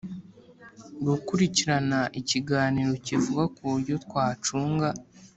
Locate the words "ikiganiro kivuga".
2.19-3.43